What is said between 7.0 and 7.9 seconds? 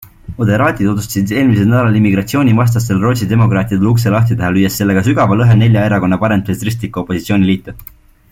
opositsiooniliitu.